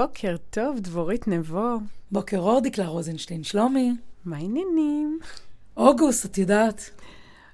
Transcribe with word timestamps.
בוקר 0.00 0.36
טוב, 0.50 0.78
דבורית 0.78 1.28
נבו. 1.28 1.76
בוקר 2.12 2.38
אור, 2.38 2.60
דקלה 2.60 2.86
רוזנשטיין. 2.86 3.42
שלומי. 3.42 3.92
מה 4.24 4.36
העניינים? 4.36 5.18
אוגוסט, 5.76 6.26
את 6.26 6.38
יודעת. 6.38 6.90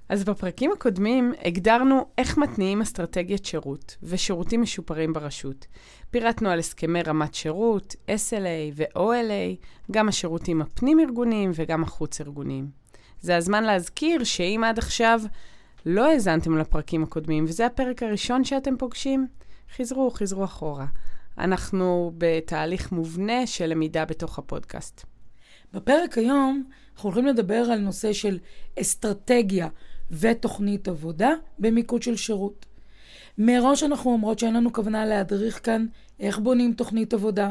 אז 0.08 0.24
בפרקים 0.24 0.72
הקודמים 0.72 1.32
הגדרנו 1.44 2.06
איך 2.18 2.38
מתניעים 2.38 2.80
אסטרטגיית 2.82 3.44
שירות 3.44 3.96
ושירותים 4.02 4.62
משופרים 4.62 5.12
ברשות. 5.12 5.66
פירטנו 6.10 6.48
על 6.48 6.58
הסכמי 6.58 7.02
רמת 7.02 7.34
שירות, 7.34 7.94
SLA 8.08 8.74
ו-OLA, 8.74 9.66
גם 9.90 10.08
השירותים 10.08 10.62
הפנים-ארגוניים 10.62 11.50
וגם 11.54 11.82
החוץ-ארגוניים. 11.82 12.70
זה 13.20 13.36
הזמן 13.36 13.64
להזכיר 13.64 14.24
שאם 14.24 14.62
עד 14.66 14.78
עכשיו 14.78 15.20
לא 15.86 16.10
האזנתם 16.10 16.58
לפרקים 16.58 17.02
הקודמים, 17.02 17.44
וזה 17.44 17.66
הפרק 17.66 18.02
הראשון 18.02 18.44
שאתם 18.44 18.76
פוגשים, 18.76 19.26
חזרו, 19.76 20.10
חזרו 20.10 20.44
אחורה. 20.44 20.86
אנחנו 21.38 22.12
בתהליך 22.18 22.92
מובנה 22.92 23.46
של 23.46 23.66
למידה 23.66 24.04
בתוך 24.04 24.38
הפודקאסט. 24.38 25.04
בפרק 25.72 26.18
היום 26.18 26.64
אנחנו 26.94 27.10
הולכים 27.10 27.26
לדבר 27.26 27.54
על 27.54 27.78
נושא 27.78 28.12
של 28.12 28.38
אסטרטגיה 28.80 29.68
ותוכנית 30.10 30.88
עבודה 30.88 31.30
במיקוד 31.58 32.02
של 32.02 32.16
שירות. 32.16 32.66
מראש 33.38 33.82
אנחנו 33.82 34.12
אומרות 34.12 34.38
שאין 34.38 34.54
לנו 34.54 34.72
כוונה 34.72 35.06
להדריך 35.06 35.60
כאן 35.64 35.86
איך 36.20 36.38
בונים 36.38 36.72
תוכנית 36.72 37.14
עבודה, 37.14 37.50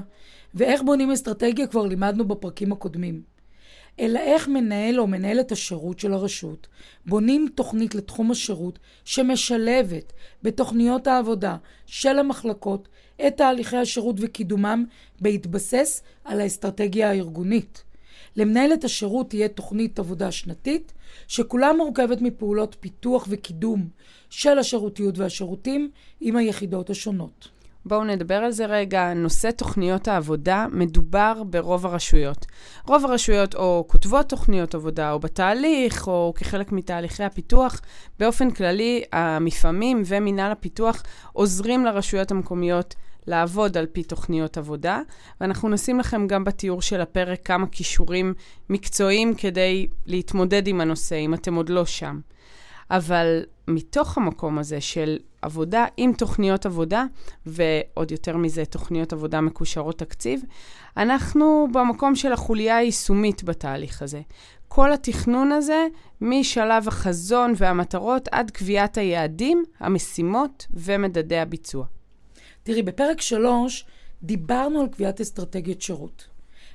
ואיך 0.54 0.82
בונים 0.82 1.12
אסטרטגיה 1.12 1.68
כבר 1.68 1.86
לימדנו 1.86 2.28
בפרקים 2.28 2.72
הקודמים. 2.72 3.35
אלא 4.00 4.20
איך 4.20 4.48
מנהל 4.48 5.00
או 5.00 5.08
מנהלת 5.08 5.52
השירות 5.52 6.00
של 6.00 6.14
הרשות 6.14 6.68
בונים 7.06 7.48
תוכנית 7.56 7.96
לתחום 7.96 8.32
השירות 8.32 8.80
שמשלבת 9.06 10.14
בתוכניות 10.44 11.08
העבודה 11.08 11.58
של 11.86 12.20
המחלקות 12.20 12.88
את 13.28 13.38
תהליכי 13.38 13.78
השירות 13.78 14.16
וקידומם 14.20 14.86
בהתבסס 15.22 16.04
על 16.24 16.42
האסטרטגיה 16.42 17.10
הארגונית. 17.10 17.84
למנהלת 18.36 18.84
השירות 18.84 19.30
תהיה 19.30 19.48
תוכנית 19.48 20.00
עבודה 20.00 20.32
שנתית, 20.32 20.94
שכולה 21.28 21.74
מורכבת 21.74 22.22
מפעולות 22.22 22.76
פיתוח 22.80 23.28
וקידום 23.30 23.88
של 24.30 24.60
השירותיות 24.60 25.18
והשירותים 25.18 25.92
עם 26.22 26.36
היחידות 26.36 26.90
השונות. 26.90 27.55
בואו 27.88 28.04
נדבר 28.04 28.36
על 28.36 28.52
זה 28.52 28.66
רגע. 28.66 29.14
נושא 29.14 29.52
תוכניות 29.52 30.08
העבודה 30.08 30.66
מדובר 30.72 31.44
ברוב 31.50 31.86
הרשויות. 31.86 32.46
רוב 32.88 33.06
הרשויות 33.06 33.56
או 33.56 33.86
כותבות 33.88 34.30
תוכניות 34.30 34.76
עבודה, 34.76 35.12
או 35.12 35.20
בתהליך, 35.20 36.08
או 36.08 36.34
כחלק 36.36 36.72
מתהליכי 36.72 37.24
הפיתוח. 37.24 37.82
באופן 38.20 38.52
כללי, 38.52 39.04
המפעמים 39.12 40.02
ומינהל 40.06 40.52
הפיתוח 40.52 41.04
עוזרים 41.34 41.86
לרשויות 41.86 42.32
המקומיות 42.32 42.96
לעבוד 43.28 43.78
על 43.78 43.86
פי 43.86 44.04
תוכניות 44.04 44.58
עבודה, 44.58 45.02
ואנחנו 45.42 45.70
נשים 45.70 46.00
לכם 46.00 46.28
גם 46.28 46.44
בתיאור 46.44 46.82
של 46.82 47.02
הפרק 47.02 47.40
כמה 47.46 47.68
כישורים 47.68 48.34
מקצועיים 48.70 49.36
כדי 49.36 49.88
להתמודד 50.06 50.68
עם 50.68 50.82
הנושא, 50.82 51.16
אם 51.16 51.34
אתם 51.34 51.56
עוד 51.56 51.70
לא 51.70 51.86
שם. 51.86 52.20
אבל 52.92 53.44
מתוך 53.68 54.18
המקום 54.18 54.60
הזה 54.60 54.82
של 54.82 55.18
עבודה 55.46 55.86
עם 55.98 56.14
תוכניות 56.14 56.66
עבודה, 56.66 57.06
ועוד 57.46 58.12
יותר 58.12 58.38
מזה, 58.38 58.66
תוכניות 58.66 59.14
עבודה 59.14 59.42
מקושרות 59.42 60.00
תקציב, 60.00 60.44
אנחנו 60.98 61.68
במקום 61.72 62.16
של 62.16 62.32
החוליה 62.34 62.78
היישומית 62.78 63.44
בתהליך 63.44 64.02
הזה. 64.02 64.22
כל 64.68 64.94
התכנון 64.94 65.52
הזה, 65.52 65.88
משלב 66.22 66.88
החזון 66.88 67.54
והמטרות 67.58 68.28
עד 68.32 68.52
קביעת 68.52 68.98
היעדים, 68.98 69.64
המשימות 69.80 70.68
ומדדי 70.74 71.38
הביצוע. 71.38 71.86
תראי, 72.64 72.84
בפרק 72.84 73.22
3 73.22 73.86
דיברנו 74.24 74.82
על 74.82 74.88
קביעת 74.88 75.22
אסטרטגיית 75.22 75.82
שירות. 75.82 76.28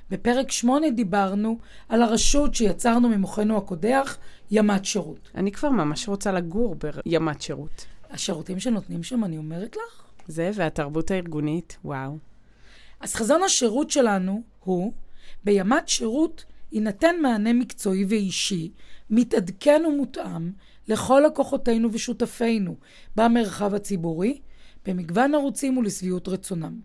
בפרק 0.09 0.51
8 0.51 0.89
דיברנו 0.89 1.57
על 1.89 2.01
הרשות 2.01 2.55
שיצרנו 2.55 3.09
ממוחנו 3.09 3.57
הקודח, 3.57 4.17
ימת 4.51 4.85
שירות. 4.85 5.29
אני 5.35 5.51
כבר 5.51 5.69
ממש 5.69 6.07
רוצה 6.07 6.31
לגור 6.31 6.75
בימת 7.05 7.41
שירות. 7.41 7.85
השירותים 8.11 8.59
שנותנים 8.59 9.03
שם, 9.03 9.23
אני 9.23 9.37
אומרת 9.37 9.75
לך. 9.75 10.03
זה 10.27 10.51
והתרבות 10.53 11.11
הארגונית, 11.11 11.77
וואו. 11.85 12.17
אז 12.99 13.15
חזון 13.15 13.43
השירות 13.43 13.91
שלנו 13.91 14.41
הוא, 14.59 14.93
בימת 15.43 15.87
שירות 15.87 16.45
יינתן 16.71 17.15
מענה 17.21 17.53
מקצועי 17.53 18.05
ואישי, 18.05 18.71
מתעדכן 19.09 19.83
ומותאם 19.87 20.51
לכל 20.87 21.23
לקוחותינו 21.25 21.93
ושותפינו 21.93 22.75
במרחב 23.15 23.73
הציבורי, 23.73 24.41
במגוון 24.85 25.35
ערוצים 25.35 25.77
ולשביעות 25.77 26.27
רצונם. 26.27 26.79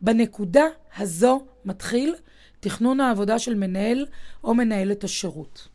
בנקודה 0.00 0.64
הזו 0.96 1.46
מתחיל 1.64 2.14
תכנון 2.60 3.00
העבודה 3.00 3.38
של 3.38 3.54
מנהל 3.54 4.06
או 4.44 4.54
מנהלת 4.54 5.04
השירות. 5.04 5.68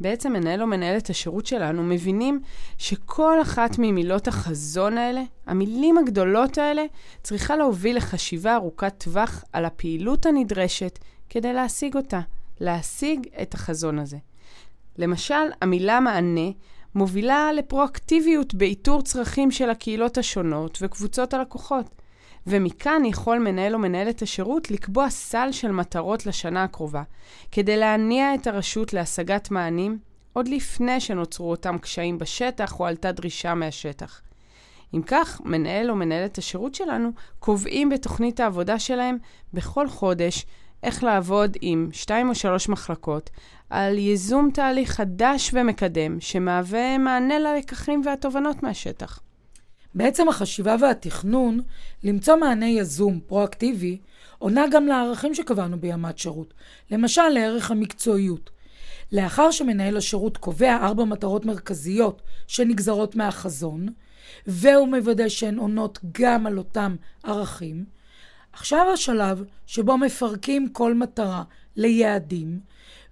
בעצם 0.00 0.32
מנהל 0.32 0.62
או 0.62 0.66
מנהלת 0.66 1.10
השירות 1.10 1.46
שלנו 1.46 1.82
מבינים 1.82 2.40
שכל 2.78 3.42
אחת 3.42 3.76
ממילות 3.78 4.28
החזון 4.28 4.98
האלה, 4.98 5.22
המילים 5.46 5.98
הגדולות 5.98 6.58
האלה, 6.58 6.82
צריכה 7.22 7.56
להוביל 7.56 7.96
לחשיבה 7.96 8.54
ארוכת 8.54 8.94
טווח 8.98 9.44
על 9.52 9.64
הפעילות 9.64 10.26
הנדרשת 10.26 10.98
כדי 11.28 11.52
להשיג 11.52 11.96
אותה, 11.96 12.20
להשיג 12.60 13.26
את 13.42 13.54
החזון 13.54 13.98
הזה. 13.98 14.16
למשל, 14.98 15.34
המילה 15.62 16.00
מענה 16.00 16.50
מובילה 16.94 17.52
לפרואקטיביות 17.52 18.54
באיתור 18.54 19.02
צרכים 19.02 19.50
של 19.50 19.70
הקהילות 19.70 20.18
השונות 20.18 20.78
וקבוצות 20.82 21.34
הלקוחות. 21.34 21.99
ומכאן 22.46 23.04
יכול 23.04 23.38
מנהל 23.38 23.74
או 23.74 23.78
מנהלת 23.78 24.22
השירות 24.22 24.70
לקבוע 24.70 25.10
סל 25.10 25.48
של 25.52 25.70
מטרות 25.70 26.26
לשנה 26.26 26.64
הקרובה, 26.64 27.02
כדי 27.52 27.76
להניע 27.76 28.34
את 28.34 28.46
הרשות 28.46 28.92
להשגת 28.92 29.50
מענים 29.50 29.98
עוד 30.32 30.48
לפני 30.48 31.00
שנוצרו 31.00 31.50
אותם 31.50 31.78
קשיים 31.78 32.18
בשטח 32.18 32.80
או 32.80 32.86
עלתה 32.86 33.12
דרישה 33.12 33.54
מהשטח. 33.54 34.20
אם 34.94 35.02
כך, 35.06 35.40
מנהל 35.44 35.90
או 35.90 35.96
מנהלת 35.96 36.38
השירות 36.38 36.74
שלנו 36.74 37.10
קובעים 37.38 37.88
בתוכנית 37.88 38.40
העבודה 38.40 38.78
שלהם 38.78 39.18
בכל 39.54 39.88
חודש 39.88 40.46
איך 40.82 41.04
לעבוד 41.04 41.56
עם 41.60 41.88
שתיים 41.92 42.28
או 42.28 42.34
שלוש 42.34 42.68
מחלקות 42.68 43.30
על 43.70 43.98
ייזום 43.98 44.50
תהליך 44.54 44.90
חדש 44.90 45.50
ומקדם 45.54 46.20
שמהווה 46.20 46.98
מענה 46.98 47.38
ללקחים 47.38 48.02
והתובנות 48.04 48.62
מהשטח. 48.62 49.20
בעצם 49.94 50.28
החשיבה 50.28 50.76
והתכנון 50.80 51.60
למצוא 52.04 52.36
מענה 52.36 52.66
יזום, 52.66 53.20
פרואקטיבי, 53.26 53.98
עונה 54.38 54.64
גם 54.70 54.86
לערכים 54.86 55.34
שקבענו 55.34 55.80
בימת 55.80 56.18
שירות, 56.18 56.54
למשל 56.90 57.28
לערך 57.28 57.70
המקצועיות. 57.70 58.50
לאחר 59.12 59.50
שמנהל 59.50 59.96
השירות 59.96 60.36
קובע 60.36 60.76
ארבע 60.76 61.04
מטרות 61.04 61.44
מרכזיות 61.44 62.22
שנגזרות 62.46 63.16
מהחזון, 63.16 63.88
והוא 64.46 64.88
מוודא 64.88 65.28
שהן 65.28 65.58
עונות 65.58 65.98
גם 66.12 66.46
על 66.46 66.58
אותם 66.58 66.96
ערכים, 67.24 67.84
עכשיו 68.52 68.86
השלב 68.92 69.44
שבו 69.66 69.98
מפרקים 69.98 70.68
כל 70.68 70.94
מטרה 70.94 71.42
ליעדים, 71.76 72.60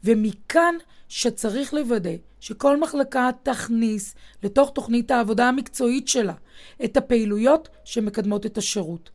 ומכאן 0.04 0.74
שצריך 1.08 1.74
לוודא 1.74 2.10
שכל 2.40 2.80
מחלקה 2.80 3.30
תכניס 3.42 4.14
לתוך 4.42 4.70
תוכנית 4.74 5.10
העבודה 5.10 5.48
המקצועית 5.48 6.08
שלה 6.08 6.34
את 6.84 6.96
הפעילויות 6.96 7.68
שמקדמות 7.84 8.46
את 8.46 8.58
השירות. 8.58 9.10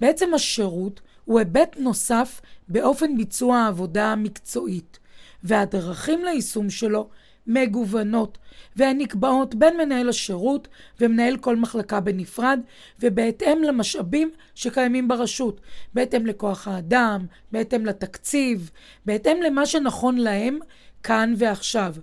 בעצם 0.00 0.34
השירות 0.34 1.00
הוא 1.24 1.38
היבט 1.38 1.76
נוסף 1.78 2.40
באופן 2.68 3.16
ביצוע 3.16 3.56
העבודה 3.58 4.12
המקצועית, 4.12 4.98
והדרכים 5.42 6.24
ליישום 6.24 6.70
שלו 6.70 7.08
מגוונות, 7.46 8.38
והן 8.76 8.98
נקבעות 8.98 9.54
בין 9.54 9.76
מנהל 9.76 10.08
השירות 10.08 10.68
ומנהל 11.00 11.36
כל 11.36 11.56
מחלקה 11.56 12.00
בנפרד, 12.00 12.60
ובהתאם 13.00 13.62
למשאבים 13.62 14.30
שקיימים 14.54 15.08
ברשות, 15.08 15.60
בהתאם 15.94 16.26
לכוח 16.26 16.68
האדם, 16.68 17.26
בהתאם 17.52 17.86
לתקציב, 17.86 18.70
בהתאם 19.06 19.36
למה 19.42 19.66
שנכון 19.66 20.18
להם 20.18 20.58
כאן 21.02 21.34
ועכשיו. 21.36 21.94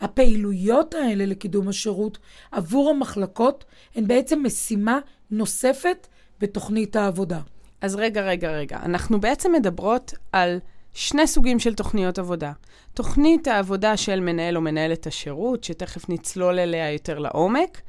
הפעילויות 0.00 0.94
האלה 0.94 1.26
לקידום 1.26 1.68
השירות 1.68 2.18
עבור 2.52 2.90
המחלקות 2.90 3.64
הן 3.94 4.06
בעצם 4.06 4.42
משימה 4.42 4.98
נוספת 5.30 6.06
בתוכנית 6.40 6.96
העבודה. 6.96 7.40
אז 7.80 7.94
רגע, 7.94 8.20
רגע, 8.20 8.50
רגע. 8.50 8.78
אנחנו 8.84 9.20
בעצם 9.20 9.52
מדברות 9.52 10.14
על 10.32 10.58
שני 10.94 11.26
סוגים 11.26 11.58
של 11.58 11.74
תוכניות 11.74 12.18
עבודה. 12.18 12.52
תוכנית 12.94 13.48
העבודה 13.48 13.96
של 13.96 14.20
מנהל 14.20 14.56
או 14.56 14.60
מנהלת 14.60 15.06
השירות, 15.06 15.64
שתכף 15.64 16.08
נצלול 16.08 16.58
אליה 16.58 16.92
יותר 16.92 17.18
לעומק, 17.18 17.80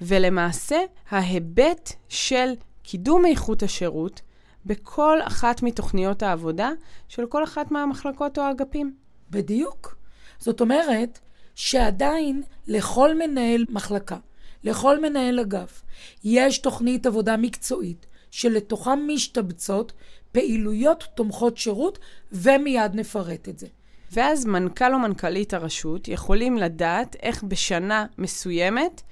ולמעשה 0.00 0.76
ההיבט 1.10 1.92
של 2.08 2.52
קידום 2.82 3.26
איכות 3.26 3.62
השירות 3.62 4.20
בכל 4.66 5.18
אחת 5.22 5.62
מתוכניות 5.62 6.22
העבודה 6.22 6.70
של 7.08 7.26
כל 7.26 7.44
אחת 7.44 7.70
מהמחלקות 7.70 8.38
או 8.38 8.42
האגפים. 8.42 8.94
בדיוק. 9.30 9.96
זאת 10.38 10.60
אומרת 10.60 11.18
שעדיין 11.54 12.42
לכל 12.66 13.18
מנהל 13.18 13.64
מחלקה, 13.68 14.16
לכל 14.64 15.00
מנהל 15.00 15.40
אגף, 15.40 15.82
יש 16.24 16.58
תוכנית 16.58 17.06
עבודה 17.06 17.36
מקצועית 17.36 18.06
שלתוכם 18.30 18.98
משתבצות 19.06 19.92
פעילויות 20.36 21.04
תומכות 21.14 21.56
שירות, 21.56 21.98
ומיד 22.32 22.94
נפרט 22.94 23.48
את 23.48 23.58
זה. 23.58 23.66
ואז 24.12 24.44
מנכ"ל 24.44 24.94
או 24.94 24.98
מנכ"לית 24.98 25.54
הרשות 25.54 26.08
יכולים 26.08 26.56
לדעת 26.56 27.16
איך 27.22 27.42
בשנה 27.42 28.06
מסוימת 28.18 29.02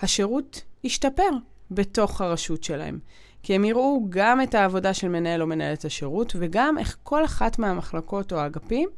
השירות 0.00 0.62
ישתפר 0.84 1.30
בתוך 1.70 2.20
הרשות 2.20 2.64
שלהם. 2.64 2.98
כי 3.42 3.54
הם 3.54 3.64
יראו 3.64 4.06
גם 4.08 4.40
את 4.42 4.54
העבודה 4.54 4.94
של 4.94 5.08
מנהל 5.08 5.42
או 5.42 5.46
מנהלת 5.46 5.84
השירות, 5.84 6.32
וגם 6.38 6.78
איך 6.78 6.96
כל 7.02 7.24
אחת 7.24 7.58
מהמחלקות 7.58 8.32
או 8.32 8.38
האגפים 8.38 8.88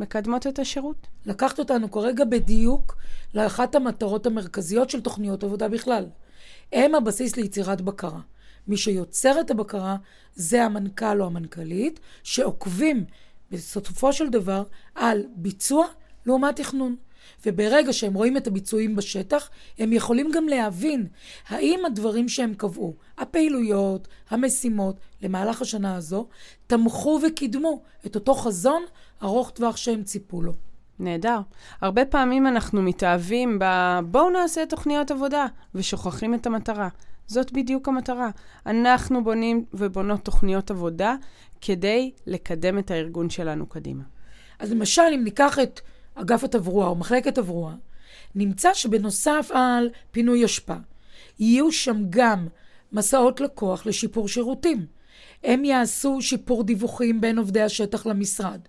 מקדמות 0.00 0.46
את 0.46 0.58
השירות. 0.58 1.06
לקחת 1.26 1.58
אותנו 1.58 1.90
כרגע 1.90 2.24
בדיוק 2.24 2.96
לאחת 3.34 3.74
המטרות 3.74 4.26
המרכזיות 4.26 4.90
של 4.90 5.00
תוכניות 5.00 5.44
עבודה 5.44 5.68
בכלל. 5.68 6.06
הם 6.72 6.94
הבסיס 6.94 7.36
ליצירת 7.36 7.80
בקרה. 7.80 8.20
מי 8.68 8.76
שיוצר 8.76 9.40
את 9.40 9.50
הבקרה 9.50 9.96
זה 10.34 10.64
המנכ"ל 10.64 11.20
או 11.20 11.26
המנכ"לית, 11.26 12.00
שעוקבים 12.22 13.04
בסופו 13.50 14.12
של 14.12 14.28
דבר 14.28 14.62
על 14.94 15.22
ביצוע 15.36 15.86
לעומת 16.26 16.56
תכנון. 16.56 16.96
וברגע 17.46 17.92
שהם 17.92 18.14
רואים 18.14 18.36
את 18.36 18.46
הביצועים 18.46 18.96
בשטח, 18.96 19.50
הם 19.78 19.92
יכולים 19.92 20.30
גם 20.34 20.48
להבין 20.48 21.06
האם 21.48 21.80
הדברים 21.86 22.28
שהם 22.28 22.54
קבעו, 22.54 22.94
הפעילויות, 23.18 24.08
המשימות, 24.30 24.96
למהלך 25.22 25.62
השנה 25.62 25.96
הזו, 25.96 26.28
תמכו 26.66 27.20
וקידמו 27.26 27.82
את 28.06 28.14
אותו 28.14 28.34
חזון 28.34 28.82
ארוך 29.22 29.50
טווח 29.50 29.76
שהם 29.76 30.02
ציפו 30.02 30.42
לו. 30.42 30.52
נהדר. 30.98 31.40
הרבה 31.80 32.04
פעמים 32.04 32.46
אנחנו 32.46 32.82
מתאהבים 32.82 33.58
ב... 33.58 33.64
בואו 34.04 34.30
נעשה 34.30 34.66
תוכניות 34.66 35.10
עבודה, 35.10 35.46
ושוכחים 35.74 36.34
את 36.34 36.46
המטרה. 36.46 36.88
זאת 37.32 37.52
בדיוק 37.52 37.88
המטרה. 37.88 38.30
אנחנו 38.66 39.24
בונים 39.24 39.64
ובונות 39.74 40.24
תוכניות 40.24 40.70
עבודה 40.70 41.14
כדי 41.60 42.10
לקדם 42.26 42.78
את 42.78 42.90
הארגון 42.90 43.30
שלנו 43.30 43.66
קדימה. 43.66 44.02
אז 44.58 44.72
למשל, 44.72 45.02
אם 45.14 45.24
ניקח 45.24 45.58
את 45.58 45.80
אגף 46.14 46.44
התברואה 46.44 46.86
או 46.86 46.94
מחלקת 46.94 47.34
תברואה, 47.34 47.74
נמצא 48.34 48.74
שבנוסף 48.74 49.50
על 49.54 49.90
פינוי 50.10 50.44
אשפה, 50.44 50.74
יהיו 51.38 51.72
שם 51.72 52.02
גם 52.10 52.48
מסעות 52.92 53.40
לקוח 53.40 53.86
לשיפור 53.86 54.28
שירותים. 54.28 54.86
הם 55.44 55.64
יעשו 55.64 56.22
שיפור 56.22 56.64
דיווחים 56.64 57.20
בין 57.20 57.38
עובדי 57.38 57.62
השטח 57.62 58.06
למשרד, 58.06 58.60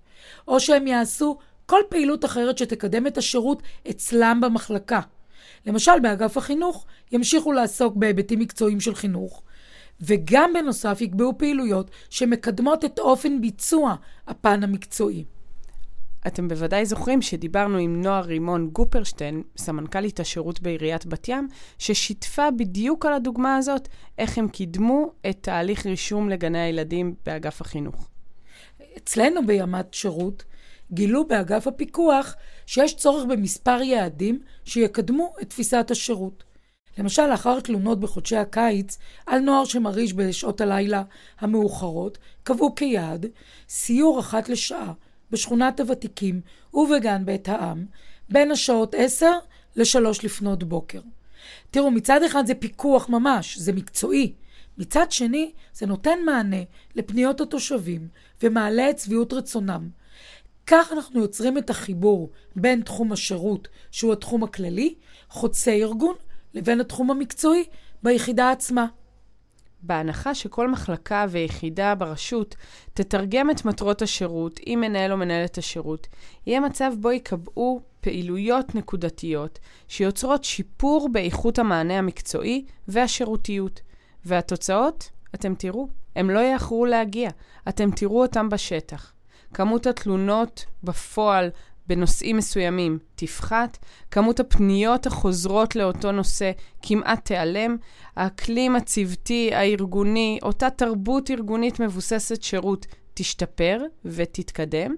או 0.47 0.59
שהם 0.59 0.87
יעשו 0.87 1.37
כל 1.65 1.79
פעילות 1.89 2.25
אחרת 2.25 2.57
שתקדם 2.57 3.07
את 3.07 3.17
השירות 3.17 3.63
אצלם 3.89 4.41
במחלקה. 4.41 5.01
למשל, 5.65 5.99
באגף 6.01 6.37
החינוך 6.37 6.85
ימשיכו 7.11 7.51
לעסוק 7.51 7.95
בהיבטים 7.95 8.39
מקצועיים 8.39 8.79
של 8.79 8.95
חינוך, 8.95 9.43
וגם 10.01 10.53
בנוסף 10.53 10.97
יקבעו 11.01 11.37
פעילויות 11.37 11.91
שמקדמות 12.09 12.85
את 12.85 12.99
אופן 12.99 13.41
ביצוע 13.41 13.95
הפן 14.27 14.63
המקצועי. 14.63 15.23
אתם 16.27 16.47
בוודאי 16.47 16.85
זוכרים 16.85 17.21
שדיברנו 17.21 17.77
עם 17.77 18.01
נועה 18.01 18.21
רימון 18.21 18.69
גופרשטיין, 18.69 19.43
סמנכ"לית 19.57 20.19
השירות 20.19 20.61
בעיריית 20.61 21.05
בת 21.05 21.27
ים, 21.27 21.47
ששיתפה 21.77 22.51
בדיוק 22.51 23.05
על 23.05 23.13
הדוגמה 23.13 23.57
הזאת, 23.57 23.87
איך 24.17 24.37
הם 24.37 24.47
קידמו 24.47 25.11
את 25.29 25.37
תהליך 25.41 25.85
רישום 25.85 26.29
לגני 26.29 26.59
הילדים 26.59 27.15
באגף 27.25 27.61
החינוך. 27.61 28.09
אצלנו 28.97 29.45
בימת 29.47 29.93
שירות 29.93 30.43
גילו 30.91 31.27
באגף 31.27 31.67
הפיקוח 31.67 32.35
שיש 32.65 32.95
צורך 32.95 33.25
במספר 33.25 33.81
יעדים 33.81 34.39
שיקדמו 34.65 35.33
את 35.41 35.49
תפיסת 35.49 35.91
השירות. 35.91 36.43
למשל, 36.97 37.27
לאחר 37.27 37.59
תלונות 37.59 37.99
בחודשי 37.99 38.35
הקיץ 38.37 38.97
על 39.25 39.39
נוער 39.39 39.65
שמרעיש 39.65 40.13
בשעות 40.13 40.61
הלילה 40.61 41.03
המאוחרות, 41.39 42.17
קבעו 42.43 42.75
כיעד 42.75 43.25
סיור 43.69 44.19
אחת 44.19 44.49
לשעה 44.49 44.93
בשכונת 45.31 45.79
הוותיקים 45.79 46.41
ובגן 46.73 47.25
בית 47.25 47.49
העם, 47.49 47.85
בין 48.29 48.51
השעות 48.51 48.95
10 48.97 49.31
ל-3 49.75 49.99
לפנות 50.23 50.63
בוקר. 50.63 51.01
תראו, 51.71 51.91
מצד 51.91 52.23
אחד 52.23 52.45
זה 52.45 52.55
פיקוח 52.55 53.09
ממש, 53.09 53.57
זה 53.57 53.73
מקצועי. 53.73 54.33
מצד 54.77 55.11
שני, 55.11 55.51
זה 55.73 55.85
נותן 55.85 56.19
מענה 56.25 56.63
לפניות 56.95 57.41
התושבים 57.41 58.07
ומעלה 58.43 58.89
את 58.89 58.99
שביעות 58.99 59.33
רצונם. 59.33 59.89
כך 60.67 60.91
אנחנו 60.91 61.19
יוצרים 61.19 61.57
את 61.57 61.69
החיבור 61.69 62.29
בין 62.55 62.81
תחום 62.81 63.11
השירות, 63.11 63.67
שהוא 63.91 64.13
התחום 64.13 64.43
הכללי, 64.43 64.95
חוצה 65.29 65.71
ארגון, 65.71 66.15
לבין 66.53 66.81
התחום 66.81 67.11
המקצועי 67.11 67.63
ביחידה 68.03 68.51
עצמה. 68.51 68.85
בהנחה 69.81 70.35
שכל 70.35 70.71
מחלקה 70.71 71.25
ויחידה 71.29 71.95
ברשות 71.95 72.55
תתרגם 72.93 73.51
את 73.51 73.65
מטרות 73.65 74.01
השירות 74.01 74.59
עם 74.65 74.81
מנהל 74.81 75.11
או 75.11 75.17
מנהלת 75.17 75.57
השירות, 75.57 76.07
יהיה 76.45 76.59
מצב 76.59 76.91
בו 76.99 77.11
ייקבעו 77.11 77.81
פעילויות 78.01 78.75
נקודתיות 78.75 79.59
שיוצרות 79.87 80.43
שיפור 80.43 81.09
באיכות 81.11 81.59
המענה 81.59 81.97
המקצועי 81.97 82.65
והשירותיות. 82.87 83.81
והתוצאות, 84.25 85.09
אתם 85.35 85.55
תראו, 85.55 85.87
הם 86.15 86.29
לא 86.29 86.39
יאחרו 86.39 86.85
להגיע, 86.85 87.29
אתם 87.69 87.91
תראו 87.91 88.21
אותם 88.21 88.49
בשטח. 88.49 89.13
כמות 89.53 89.87
התלונות 89.87 90.65
בפועל 90.83 91.49
בנושאים 91.87 92.37
מסוימים 92.37 92.99
תפחת, 93.15 93.77
כמות 94.11 94.39
הפניות 94.39 95.05
החוזרות 95.05 95.75
לאותו 95.75 96.11
נושא 96.11 96.51
כמעט 96.81 97.25
תיעלם, 97.25 97.77
האקלים 98.15 98.75
הצוותי, 98.75 99.49
הארגוני, 99.53 100.39
אותה 100.43 100.69
תרבות 100.69 101.31
ארגונית 101.31 101.79
מבוססת 101.79 102.43
שירות 102.43 102.85
תשתפר 103.13 103.81
ותתקדם, 104.05 104.95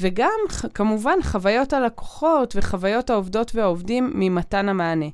וגם 0.00 0.38
כמובן 0.74 1.18
חוויות 1.22 1.72
הלקוחות 1.72 2.56
וחוויות 2.56 3.10
העובדות 3.10 3.54
והעובדים 3.54 4.12
ממתן 4.14 4.68
המענה. 4.68 5.06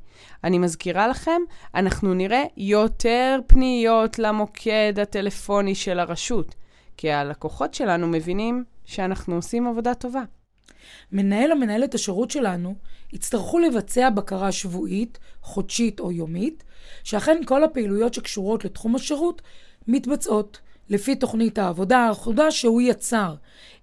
אני 0.45 0.59
מזכירה 0.59 1.09
לכם, 1.09 1.41
אנחנו 1.75 2.15
נראה 2.15 2.45
יותר 2.57 3.39
פניות 3.47 4.19
למוקד 4.19 4.99
הטלפוני 5.03 5.75
של 5.75 6.01
הרשות, 6.01 6.55
כי 6.97 7.13
הלקוחות 7.13 7.75
שלנו 7.75 8.07
מבינים 8.07 8.65
שאנחנו 8.85 9.35
עושים 9.35 9.67
עבודה 9.67 9.95
טובה. 9.95 10.23
מנהל 11.13 11.53
או 11.53 11.57
מנהלת 11.57 11.95
השירות 11.95 12.31
שלנו 12.31 12.75
יצטרכו 13.13 13.59
לבצע 13.59 14.11
בקרה 14.11 14.53
שבועית, 14.53 15.19
חודשית 15.43 16.01
או 16.01 16.13
יומית, 16.13 16.65
שאכן 17.05 17.41
כל 17.47 17.65
הפעילויות 17.65 18.15
שקשורות 18.15 18.65
לתחום 18.65 18.95
השירות 18.95 19.43
מתבצעות 19.89 20.61
לפי 20.89 21.17
תוכנית 21.17 21.59
העבודה 21.59 21.99
האחודה 21.99 22.51
שהוא 22.51 22.81
יצר. 22.81 23.35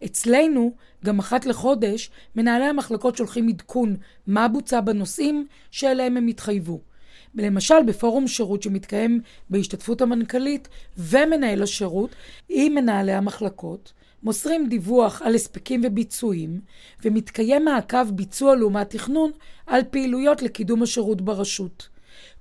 אצלנו, 0.06 0.74
גם 1.06 1.20
אחת 1.20 1.46
לחודש, 1.46 2.10
מנהלי 2.36 2.66
המחלקות 2.66 3.18
שולחים 3.18 3.50
עדכון 3.50 3.96
מה 4.28 4.48
בוצע 4.48 4.82
בנושאים 4.82 5.48
שאליהם 5.72 6.18
הם 6.18 6.28
התחייבו. 6.28 6.82
למשל, 7.36 7.84
בפורום 7.88 8.28
שירות 8.28 8.64
שמתקיים 8.64 9.22
בהשתתפות 9.50 10.02
המנכ"לית 10.02 10.68
ומנהל 10.98 11.64
השירות 11.64 12.16
עם 12.50 12.76
מנהלי 12.76 13.14
המחלקות, 13.14 13.94
מוסרים 14.24 14.68
דיווח 14.68 15.22
על 15.22 15.36
הספקים 15.36 15.82
וביצועים, 15.84 16.62
ומתקיים 17.06 17.66
מעקב 17.66 18.12
ביצוע 18.12 18.56
לעומת 18.56 18.90
תכנון 18.90 19.32
על 19.68 19.82
פעילויות 19.90 20.42
לקידום 20.42 20.84
השירות 20.84 21.22
ברשות. 21.22 21.90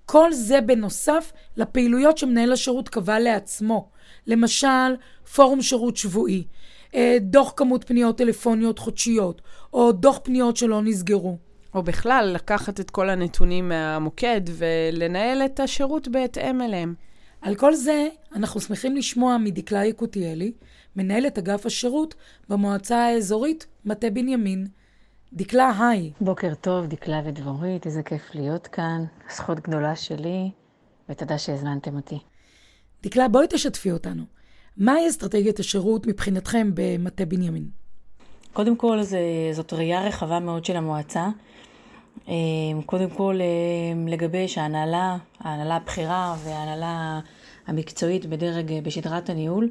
כל 0.06 0.32
זה 0.32 0.60
בנוסף 0.60 1.32
לפעילויות 1.56 2.18
שמנהל 2.18 2.52
השירות 2.52 2.88
קבע 2.88 3.18
לעצמו. 3.18 3.88
למשל, 4.26 4.94
פורום 5.34 5.62
שירות 5.62 5.96
שבועי, 5.96 6.44
אה, 6.94 7.16
דוח 7.20 7.52
כמות 7.56 7.84
פניות 7.84 8.18
טלפוניות 8.18 8.78
חודשיות, 8.78 9.42
או 9.72 9.92
דוח 9.92 10.20
פניות 10.22 10.56
שלא 10.56 10.82
נסגרו. 10.82 11.38
או 11.74 11.82
בכלל, 11.82 12.30
לקחת 12.34 12.80
את 12.80 12.90
כל 12.90 13.10
הנתונים 13.10 13.68
מהמוקד 13.68 14.40
ולנהל 14.46 15.42
את 15.44 15.60
השירות 15.60 16.08
בהתאם 16.08 16.62
אליהם. 16.62 16.94
על 17.40 17.54
כל 17.54 17.74
זה 17.74 18.08
אנחנו 18.36 18.60
שמחים 18.60 18.96
לשמוע 18.96 19.38
מדקלה 19.38 19.84
יקותיאלי, 19.84 20.52
מנהלת 20.96 21.38
אגף 21.38 21.66
השירות 21.66 22.14
במועצה 22.48 23.04
האזורית 23.04 23.66
מטה 23.84 24.10
בנימין. 24.10 24.66
דקלה, 25.32 25.72
היי. 25.78 26.12
בוקר 26.20 26.54
טוב, 26.54 26.86
דקלה 26.86 27.22
ודבורית, 27.24 27.86
איזה 27.86 28.02
כיף 28.02 28.22
להיות 28.34 28.66
כאן. 28.66 29.04
זכות 29.34 29.60
גדולה 29.60 29.96
שלי, 29.96 30.50
ותודה 31.08 31.38
שהזמנתם 31.38 31.96
אותי. 31.96 32.18
דקלה, 33.02 33.28
בואי 33.28 33.46
תשתפי 33.50 33.92
אותנו. 33.92 34.22
מהי 34.76 35.08
אסטרטגיית 35.08 35.58
השירות 35.58 36.06
מבחינתכם 36.06 36.70
במטה 36.74 37.24
בנימין? 37.24 37.68
קודם 38.52 38.76
כל, 38.76 39.02
זה, 39.02 39.18
זאת 39.52 39.72
ראייה 39.72 40.06
רחבה 40.06 40.40
מאוד 40.40 40.64
של 40.64 40.76
המועצה. 40.76 41.28
אה, 42.28 42.34
קודם 42.86 43.10
כל, 43.10 43.38
אה, 43.40 44.10
לגבי 44.10 44.48
שההנהלה, 44.48 45.16
ההנהלה 45.40 45.76
הבכירה 45.76 46.36
וההנהלה 46.44 47.20
המקצועית 47.66 48.26
בדרג, 48.26 48.72
בשדרת 48.82 49.30
הניהול, 49.30 49.70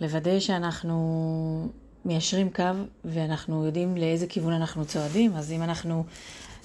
לוודא 0.00 0.40
שאנחנו 0.40 1.68
מיישרים 2.04 2.50
קו 2.50 2.62
ואנחנו 3.04 3.66
יודעים 3.66 3.96
לאיזה 3.96 4.26
כיוון 4.26 4.52
אנחנו 4.52 4.84
צועדים. 4.84 5.36
אז 5.36 5.52
אם 5.52 5.62
אנחנו, 5.62 6.04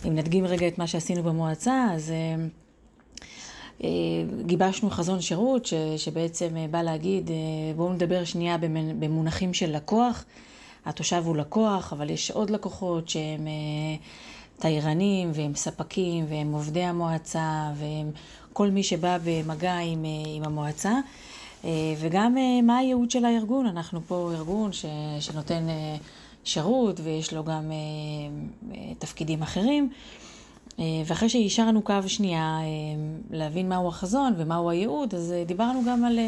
אם 0.08 0.16
נדגים 0.16 0.46
רגע 0.46 0.68
את 0.68 0.78
מה 0.78 0.88
שעשינו 0.88 1.24
במועצה, 1.24 1.88
אז 1.94 2.14
אה, 3.84 3.90
גיבשנו 4.46 4.90
חזון 4.90 5.22
שירות 5.22 5.66
ש, 5.66 5.74
שבעצם 5.98 6.48
בא 6.72 6.82
להגיד, 6.82 7.32
בואו 7.76 7.94
נדבר 7.94 8.24
שנייה 8.24 8.58
במונחים 9.00 9.54
של 9.54 9.76
לקוח. 9.76 10.26
התושב 10.86 11.22
הוא 11.26 11.38
לקוח, 11.38 11.94
אבל 11.94 12.10
יש 12.10 12.32
עוד 12.32 12.50
לקוחות 12.50 13.10
שהם 13.10 13.48
תיירנים 14.60 15.32
והם 15.34 15.56
ספקים 15.56 16.26
והם 16.30 16.54
עובדי 16.54 16.84
המועצה 16.84 17.72
והם 17.76 18.12
כל 18.54 18.70
מי 18.70 18.84
שבא 18.84 19.18
במגע 19.24 19.78
עם, 19.78 20.06
עם 20.36 20.44
המועצה. 20.44 20.94
וגם 22.00 22.36
מה 22.64 22.78
הייעוד 22.78 23.12
של 23.12 23.26
הארגון, 23.26 23.66
אנחנו 23.66 24.02
פה 24.08 24.32
ארגון 24.36 24.74
ש, 24.74 24.86
שנותן 25.20 25.68
שירות 26.44 27.00
ויש 27.04 27.34
לו 27.34 27.44
גם 27.44 27.72
תפקידים 29.00 29.42
אחרים. 29.42 29.90
ואחרי 31.06 31.30
שאישרנו 31.30 31.82
קו 31.82 31.94
שנייה 32.08 32.60
להבין 33.32 33.70
מהו 33.70 33.88
החזון 33.88 34.34
ומהו 34.38 34.70
הייעוד, 34.70 35.16
אז 35.16 35.34
דיברנו 35.46 35.82
גם 35.88 36.06
על 36.06 36.20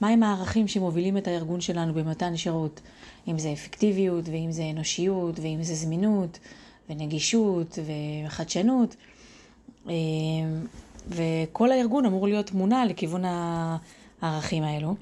מהם 0.00 0.22
הערכים 0.22 0.68
שמובילים 0.68 1.16
את 1.16 1.28
הארגון 1.28 1.60
שלנו 1.60 1.94
במתן 1.94 2.36
שירות. 2.36 2.80
אם 3.28 3.38
זה 3.38 3.52
אפקטיביות, 3.52 4.28
ואם 4.28 4.52
זה 4.52 4.62
אנושיות, 4.70 5.38
ואם 5.38 5.58
זה 5.62 5.74
זמינות, 5.74 6.38
ונגישות, 6.88 7.78
וחדשנות. 8.26 8.96
וכל 11.08 11.72
הארגון 11.72 12.06
אמור 12.06 12.28
להיות 12.28 12.52
מונע 12.52 12.84
לכיוון 12.84 13.22
הערכים 14.20 14.62
האלו. 14.62 14.94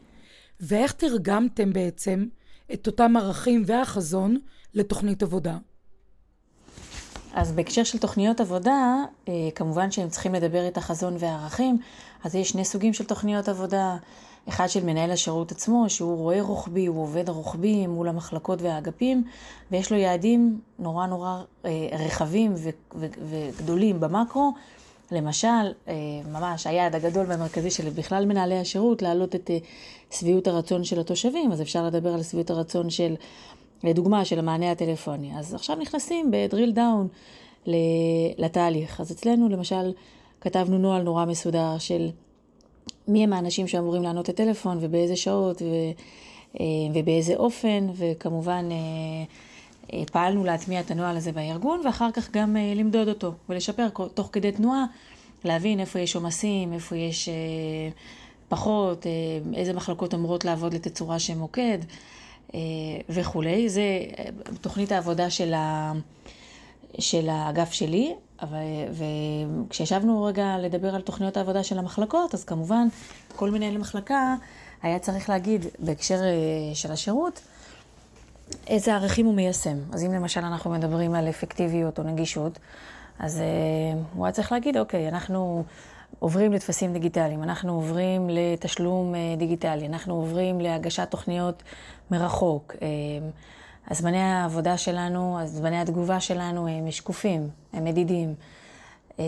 ואיך 0.60 0.92
תרגמתם 0.92 1.72
בעצם 1.72 2.26
את 2.72 2.86
אותם 2.86 3.16
ערכים 3.16 3.62
והחזון 3.66 4.38
לתוכנית 4.74 5.22
עבודה? 5.22 5.58
אז 7.34 7.52
בהקשר 7.52 7.84
של 7.84 7.98
תוכניות 7.98 8.40
עבודה, 8.40 8.96
כמובן 9.54 9.90
שהם 9.90 10.08
צריכים 10.08 10.34
לדבר 10.34 10.68
את 10.68 10.76
החזון 10.76 11.16
והערכים, 11.18 11.78
אז 12.24 12.34
יש 12.34 12.48
שני 12.48 12.64
סוגים 12.64 12.92
של 12.92 13.04
תוכניות 13.04 13.48
עבודה. 13.48 13.96
אחד 14.48 14.66
של 14.66 14.84
מנהל 14.84 15.10
השירות 15.10 15.52
עצמו, 15.52 15.84
שהוא 15.88 16.16
רואה 16.16 16.42
רוחבי, 16.42 16.86
הוא 16.86 17.02
עובד 17.02 17.28
רוחבי 17.28 17.86
מול 17.86 18.08
המחלקות 18.08 18.62
והאגפים, 18.62 19.24
ויש 19.70 19.92
לו 19.92 19.98
יעדים 19.98 20.60
נורא 20.78 21.06
נורא 21.06 21.42
אה, 21.64 21.70
רחבים 22.06 22.54
וגדולים 23.30 24.00
במקרו. 24.00 24.52
למשל, 25.12 25.48
אה, 25.88 25.94
ממש 26.32 26.66
היעד 26.66 26.94
הגדול 26.94 27.26
והמרכזי 27.28 27.70
של 27.70 27.90
בכלל 27.90 28.26
מנהלי 28.26 28.58
השירות, 28.58 29.02
להעלות 29.02 29.34
את 29.34 29.50
אה, 29.50 29.58
שביעות 30.10 30.46
הרצון 30.46 30.84
של 30.84 31.00
התושבים, 31.00 31.52
אז 31.52 31.62
אפשר 31.62 31.86
לדבר 31.86 32.14
על 32.14 32.22
שביעות 32.22 32.50
הרצון 32.50 32.90
של, 32.90 33.14
לדוגמה, 33.84 34.24
של 34.24 34.38
המענה 34.38 34.70
הטלפוני. 34.70 35.38
אז 35.38 35.54
עכשיו 35.54 35.76
נכנסים 35.76 36.30
בדריל 36.30 36.72
דאון 36.72 37.08
לתהליך. 38.38 39.00
אז 39.00 39.12
אצלנו, 39.12 39.48
למשל, 39.48 39.92
כתבנו 40.40 40.78
נוהל 40.78 41.02
נורא 41.02 41.24
מסודר 41.24 41.78
של 41.78 42.10
מי 43.08 43.24
הם 43.24 43.32
האנשים 43.32 43.68
שאמורים 43.68 44.02
לענות 44.02 44.30
את 44.30 44.40
הטלפון 44.40 44.78
ובאיזה 44.80 45.16
שעות 45.16 45.62
ו, 45.62 45.66
אה, 46.60 46.64
ובאיזה 46.94 47.34
אופן, 47.36 47.86
וכמובן 47.94 48.68
אה, 48.70 48.76
אה, 49.92 50.04
פעלנו 50.12 50.44
להטמיע 50.44 50.80
את 50.80 50.90
הנוהל 50.90 51.16
הזה 51.16 51.32
בארגון, 51.32 51.80
ואחר 51.84 52.10
כך 52.12 52.30
גם 52.30 52.56
למדוד 52.76 53.08
אותו 53.08 53.32
ולשפר 53.48 53.88
תוך 54.14 54.28
כדי 54.32 54.52
תנועה, 54.52 54.84
להבין 55.44 55.80
איפה 55.80 55.98
יש 55.98 56.16
עומסים, 56.16 56.72
איפה 56.72 56.96
יש 56.96 57.28
פחות, 58.48 59.06
איזה 59.54 59.72
מחלקות 59.72 60.14
אמורות 60.14 60.44
לעבוד 60.44 60.74
לתצורה 60.74 61.18
של 61.18 61.34
מוקד 61.34 61.78
וכולי. 63.08 63.68
זה 63.68 63.82
תוכנית 64.60 64.92
העבודה 64.92 65.30
של, 65.30 65.54
ה, 65.54 65.92
של 66.98 67.28
האגף 67.28 67.72
שלי. 67.72 68.14
וכשישבנו 68.92 70.24
רגע 70.24 70.56
לדבר 70.58 70.94
על 70.94 71.00
תוכניות 71.00 71.36
העבודה 71.36 71.64
של 71.64 71.78
המחלקות, 71.78 72.34
אז 72.34 72.44
כמובן 72.44 72.88
כל 73.36 73.50
מנהל 73.50 73.78
מחלקה 73.78 74.34
היה 74.82 74.98
צריך 74.98 75.28
להגיד 75.28 75.66
בהקשר 75.78 76.14
אה, 76.14 76.74
של 76.74 76.92
השירות, 76.92 77.40
איזה 78.66 78.94
ערכים 78.94 79.26
הוא 79.26 79.34
מיישם. 79.34 79.78
אז 79.92 80.04
אם 80.04 80.12
למשל 80.12 80.40
אנחנו 80.40 80.70
מדברים 80.70 81.14
על 81.14 81.28
אפקטיביות 81.28 81.98
או 81.98 82.04
נגישות, 82.04 82.58
אז 83.18 83.38
uh, 83.38 84.16
הוא 84.16 84.26
היה 84.26 84.32
צריך 84.32 84.52
להגיד, 84.52 84.76
אוקיי, 84.76 85.08
אנחנו 85.08 85.64
עוברים 86.18 86.52
לטפסים 86.52 86.92
דיגיטליים, 86.92 87.42
אנחנו 87.42 87.74
עוברים 87.74 88.30
לתשלום 88.30 89.14
דיגיטלי, 89.36 89.86
אנחנו 89.86 90.14
עוברים 90.14 90.60
להגשת 90.60 91.10
תוכניות 91.10 91.62
מרחוק. 92.10 92.74
הזמני 93.90 94.18
העבודה 94.18 94.76
שלנו, 94.76 95.38
זמני 95.44 95.80
התגובה 95.80 96.20
שלנו 96.20 96.68
הם 96.68 96.90
שקופים, 96.90 97.48
הם 97.72 97.84
מדידים. 97.84 98.34
אה, 99.18 99.24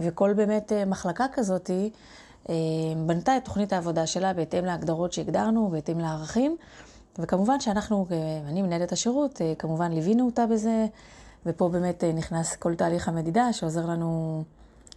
וכל 0.00 0.32
באמת 0.32 0.72
אה, 0.72 0.84
מחלקה 0.84 1.26
כזאת 1.32 1.70
אה, 2.48 2.54
בנתה 3.06 3.36
את 3.36 3.44
תוכנית 3.44 3.72
העבודה 3.72 4.06
שלה 4.06 4.32
בהתאם 4.32 4.64
להגדרות 4.64 5.12
שהגדרנו, 5.12 5.68
בהתאם 5.68 5.98
לערכים. 5.98 6.56
וכמובן 7.18 7.60
שאנחנו, 7.60 8.06
אני 8.48 8.62
מנהלת 8.62 8.92
השירות, 8.92 9.40
כמובן 9.58 9.92
ליווינו 9.92 10.26
אותה 10.26 10.46
בזה, 10.46 10.86
ופה 11.46 11.68
באמת 11.68 12.04
נכנס 12.14 12.56
כל 12.56 12.74
תהליך 12.74 13.08
המדידה 13.08 13.52
שעוזר 13.52 13.86
לנו 13.86 14.42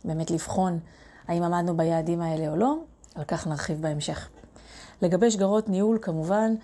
באמת 0.06 0.32
לבחון 0.32 0.80
האם 1.28 1.44
עמדנו 1.44 1.78
ביעדים 1.78 2.22
האלה 2.22 2.52
או 2.52 2.56
לא, 2.56 2.78
על 3.16 3.24
כך 3.24 3.48
נרחיב 3.48 3.82
בהמשך. 3.82 4.30
לגבי 5.02 5.32
שגרות 5.32 5.70
ניהול, 5.70 5.98
כמובן, 6.02 6.56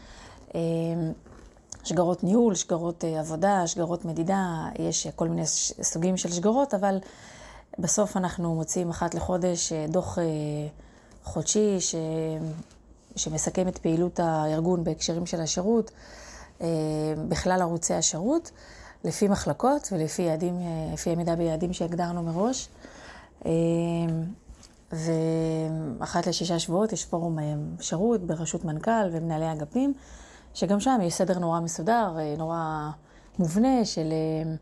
שגרות 1.83 2.23
ניהול, 2.23 2.55
שגרות 2.55 3.05
אה, 3.05 3.19
עבודה, 3.19 3.67
שגרות 3.67 4.05
מדידה, 4.05 4.69
יש 4.79 5.07
כל 5.07 5.27
מיני 5.27 5.45
סוגים 5.81 6.17
של 6.17 6.31
שגרות, 6.31 6.73
אבל 6.73 6.97
בסוף 7.79 8.17
אנחנו 8.17 8.55
מוציאים 8.55 8.89
אחת 8.89 9.15
לחודש 9.15 9.73
אה, 9.73 9.85
דוח 9.89 10.19
אה, 10.19 10.23
חודשי 11.23 11.81
ש... 11.81 11.95
שמסכם 13.15 13.67
את 13.67 13.77
פעילות 13.77 14.19
הארגון 14.19 14.83
בהקשרים 14.83 15.25
של 15.25 15.41
השירות, 15.41 15.91
בכלל 17.27 17.61
ערוצי 17.61 17.93
השירות, 17.93 18.51
לפי 19.03 19.27
מחלקות 19.27 19.89
ולפי 19.91 20.21
יעדים, 20.21 20.59
לפי 20.93 21.09
עמידה 21.09 21.35
ביעדים 21.35 21.73
שהגדרנו 21.73 22.23
מראש. 22.23 22.69
ואחת 24.91 26.27
לשישה 26.27 26.59
שבועות 26.59 26.93
יש 26.93 27.05
פורום 27.05 27.37
שירות 27.79 28.21
בראשות 28.21 28.65
מנכ"ל 28.65 29.09
ומנהלי 29.11 29.51
אגפים. 29.51 29.93
שגם 30.53 30.79
שם 30.79 30.99
יש 31.03 31.13
סדר 31.13 31.39
נורא 31.39 31.59
מסודר, 31.59 32.15
אה, 32.19 32.35
נורא 32.37 32.89
מובנה 33.39 33.85
של 33.85 34.11
אה, 34.11 34.55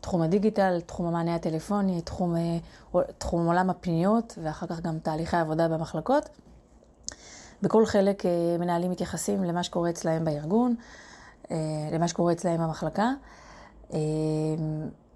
תחום 0.00 0.22
הדיגיטל, 0.22 0.80
תחום 0.86 1.06
המענה 1.06 1.34
הטלפוני, 1.34 2.02
תחום, 2.02 2.36
אה, 2.36 2.58
תחום 3.18 3.46
עולם 3.46 3.70
הפניות, 3.70 4.38
ואחר 4.42 4.66
כך 4.66 4.80
גם 4.80 4.98
תהליכי 4.98 5.36
עבודה 5.36 5.68
במחלקות. 5.68 6.28
בכל 7.62 7.86
חלק 7.86 8.22
מנהלים 8.58 8.90
מתייחסים 8.90 9.44
למה 9.44 9.62
שקורה 9.62 9.90
אצלהם 9.90 10.24
בארגון, 10.24 10.74
למה 11.92 12.08
שקורה 12.08 12.32
אצלהם 12.32 12.60
במחלקה. 12.60 13.12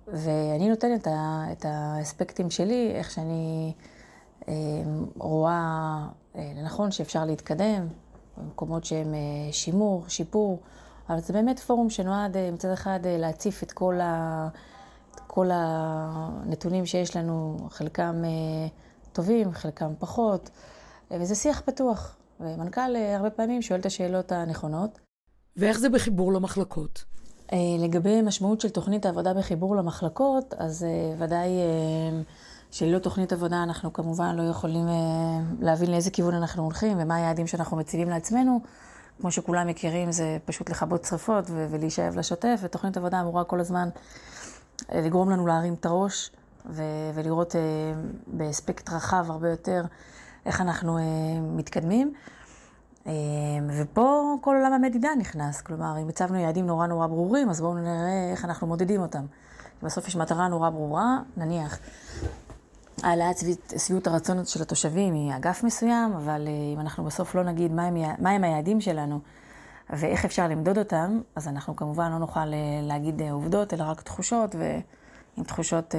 ואני 0.08 0.68
נותנת 0.68 1.08
את 1.52 1.64
האספקטים 1.68 2.50
שלי, 2.50 2.92
איך 2.94 3.10
שאני 3.10 3.72
רואה 5.18 6.06
לנכון 6.34 6.90
שאפשר 6.90 7.24
להתקדם, 7.24 7.86
במקומות 8.38 8.84
שהם 8.84 9.14
אה, 9.14 9.52
שימור, 9.52 10.04
שיפור, 10.08 10.60
אבל 11.08 11.20
זה 11.20 11.32
באמת 11.32 11.58
פורום 11.58 11.90
שנועד 11.90 12.36
אה, 12.36 12.50
מצד 12.50 12.68
אחד 12.68 13.00
אה, 13.04 13.18
להציף 13.18 13.62
את 13.62 13.72
כל, 13.72 14.00
ה... 14.00 14.48
את 15.14 15.20
כל 15.26 15.50
הנתונים 15.52 16.86
שיש 16.86 17.16
לנו, 17.16 17.56
חלקם 17.70 18.22
טובים, 19.12 19.52
חלקם 19.52 19.92
פחות, 19.98 20.50
וזה 21.10 21.34
שיח 21.34 21.62
פתוח. 21.64 22.16
ומנכ"ל 22.40 22.96
הרבה 22.96 23.30
פעמים 23.30 23.62
שואל 23.62 23.80
את 23.80 23.86
השאלות 23.86 24.32
הנכונות. 24.32 24.98
ואיך 25.56 25.78
זה 25.78 25.88
בחיבור 25.88 26.32
למחלקות? 26.32 27.04
לגבי 27.78 28.22
משמעות 28.22 28.60
של 28.60 28.68
תוכנית 28.68 29.06
העבודה 29.06 29.34
בחיבור 29.34 29.76
למחלקות, 29.76 30.54
אז 30.58 30.86
ודאי 31.18 31.48
שללא 32.74 32.98
תוכנית 32.98 33.32
עבודה 33.32 33.62
אנחנו 33.62 33.92
כמובן 33.92 34.36
לא 34.36 34.42
יכולים 34.42 34.88
אה, 34.88 34.94
להבין 35.60 35.90
לאיזה 35.90 36.10
כיוון 36.10 36.34
אנחנו 36.34 36.62
הולכים 36.62 36.98
ומה 37.00 37.16
היעדים 37.16 37.46
שאנחנו 37.46 37.76
מציבים 37.76 38.08
לעצמנו. 38.08 38.60
כמו 39.20 39.30
שכולם 39.30 39.66
מכירים, 39.66 40.12
זה 40.12 40.38
פשוט 40.44 40.70
לכבות 40.70 41.04
שרפות 41.04 41.44
ולהישאב 41.48 42.18
לשוטף, 42.18 42.60
ותוכנית 42.62 42.96
עבודה 42.96 43.20
אמורה 43.20 43.44
כל 43.44 43.60
הזמן 43.60 43.88
אה, 44.92 45.00
לגרום 45.00 45.30
לנו 45.30 45.46
להרים 45.46 45.74
את 45.74 45.86
הראש 45.86 46.30
ולראות 47.14 47.56
אה, 47.56 47.60
באספקט 48.26 48.90
רחב 48.90 49.24
הרבה 49.28 49.50
יותר 49.50 49.84
איך 50.46 50.60
אנחנו 50.60 50.98
מתקדמים. 51.42 52.12
ופה 53.68 54.36
כל 54.40 54.56
עולם 54.56 54.72
המדידה 54.72 55.08
נכנס. 55.18 55.60
כלומר, 55.60 55.98
אם 56.02 56.08
הצבנו 56.08 56.38
יעדים 56.38 56.66
נורא 56.66 56.86
נורא 56.86 57.06
ברורים, 57.06 57.50
אז 57.50 57.60
בואו 57.60 57.74
נראה 57.74 58.30
איך 58.32 58.44
אנחנו 58.44 58.66
מודדים 58.66 59.00
אותם. 59.00 59.24
בסוף 59.82 60.08
יש 60.08 60.16
מטרה 60.16 60.48
נורא 60.48 60.70
ברורה, 60.70 61.18
נניח, 61.36 61.78
העלאת 63.04 63.36
שביעות 63.86 64.06
הרצון 64.06 64.44
של 64.44 64.62
התושבים 64.62 65.14
היא 65.14 65.36
אגף 65.36 65.64
מסוים, 65.64 66.12
אבל 66.12 66.48
אם 66.74 66.80
אנחנו 66.80 67.04
בסוף 67.04 67.34
לא 67.34 67.42
נגיד 67.42 67.72
מהם 67.72 67.94
מה 68.18 68.30
הם 68.30 68.44
היעדים 68.44 68.80
שלנו 68.80 69.20
ואיך 69.90 70.24
אפשר 70.24 70.48
למדוד 70.48 70.78
אותם, 70.78 71.20
אז 71.36 71.48
אנחנו 71.48 71.76
כמובן 71.76 72.10
לא 72.10 72.18
נוכל 72.18 72.46
להגיד 72.82 73.22
עובדות, 73.22 73.74
אלא 73.74 73.82
רק 73.82 74.02
תחושות, 74.02 74.54
ועם 74.54 75.44
תחושות 75.44 75.94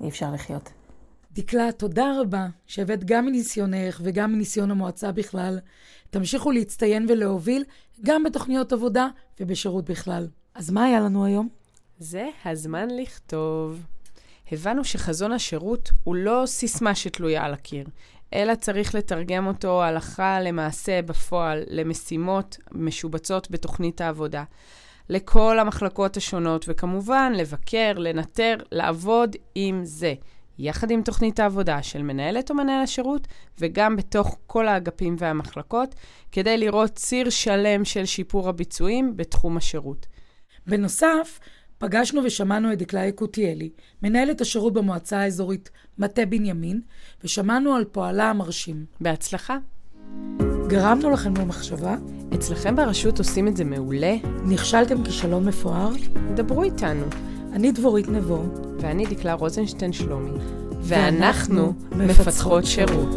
אי 0.00 0.08
אפשר 0.08 0.30
לחיות. 0.30 0.70
דקלה, 1.32 1.72
תודה 1.72 2.12
רבה 2.20 2.46
שהבאת 2.66 3.04
גם 3.04 3.26
מניסיונך 3.26 4.00
וגם 4.04 4.32
מניסיון 4.32 4.70
המועצה 4.70 5.12
בכלל. 5.12 5.58
תמשיכו 6.10 6.50
להצטיין 6.50 7.06
ולהוביל 7.08 7.64
גם 8.04 8.24
בתוכניות 8.24 8.72
עבודה 8.72 9.08
ובשירות 9.40 9.90
בכלל. 9.90 10.28
אז 10.54 10.70
מה 10.70 10.84
היה 10.84 11.00
לנו 11.00 11.24
היום? 11.24 11.48
זה 11.98 12.28
הזמן 12.44 12.88
לכתוב. 12.90 13.82
הבנו 14.52 14.84
שחזון 14.84 15.32
השירות 15.32 15.90
הוא 16.04 16.16
לא 16.16 16.42
סיסמה 16.46 16.94
שתלויה 16.94 17.44
על 17.44 17.54
הקיר, 17.54 17.86
אלא 18.34 18.54
צריך 18.54 18.94
לתרגם 18.94 19.46
אותו 19.46 19.82
הלכה 19.82 20.40
למעשה 20.40 21.02
בפועל, 21.02 21.62
למשימות 21.68 22.56
משובצות 22.72 23.50
בתוכנית 23.50 24.00
העבודה. 24.00 24.44
לכל 25.08 25.58
המחלקות 25.58 26.16
השונות, 26.16 26.64
וכמובן 26.68 27.32
לבקר, 27.36 27.92
לנטר, 27.96 28.56
לעבוד 28.72 29.36
עם 29.54 29.84
זה. 29.84 30.14
יחד 30.58 30.90
עם 30.90 31.02
תוכנית 31.02 31.40
העבודה 31.40 31.82
של 31.82 32.02
מנהלת 32.02 32.50
או 32.50 32.54
מנהל 32.54 32.82
השירות, 32.82 33.28
וגם 33.58 33.96
בתוך 33.96 34.36
כל 34.46 34.68
האגפים 34.68 35.16
והמחלקות, 35.18 35.94
כדי 36.32 36.58
לראות 36.58 36.90
ציר 36.90 37.30
שלם 37.30 37.84
של 37.84 38.04
שיפור 38.04 38.48
הביצועים 38.48 39.16
בתחום 39.16 39.56
השירות. 39.56 40.06
בנוסף, 40.66 41.38
פגשנו 41.80 42.20
ושמענו 42.24 42.72
את 42.72 42.78
דקלה 42.78 43.06
יקותיאלי, 43.06 43.70
מנהלת 44.02 44.40
השירות 44.40 44.72
במועצה 44.72 45.18
האזורית 45.18 45.70
מטה 45.98 46.26
בנימין, 46.26 46.80
ושמענו 47.24 47.74
על 47.74 47.84
פועלה 47.84 48.30
המרשים. 48.30 48.84
בהצלחה. 49.00 49.58
גרמנו 50.66 51.10
לכם 51.10 51.34
במחשבה? 51.34 51.96
אצלכם 52.34 52.76
ברשות 52.76 53.18
עושים 53.18 53.48
את 53.48 53.56
זה 53.56 53.64
מעולה? 53.64 54.16
נכשלתם 54.44 55.04
כישלון 55.04 55.44
מפואר? 55.44 55.90
דברו 56.34 56.62
איתנו. 56.62 57.06
אני 57.52 57.72
דבורית 57.72 58.08
נבו. 58.08 58.44
ואני 58.80 59.06
דקלה 59.06 59.32
רוזנשטיין 59.32 59.92
שלומי. 59.92 60.38
ואנחנו 60.82 61.72
מפצחות 61.96 62.66
שירות. 62.66 63.14